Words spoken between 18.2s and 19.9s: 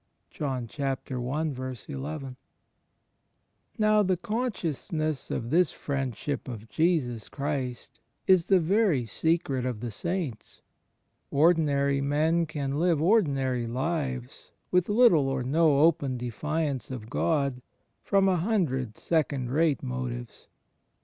a hundred second rate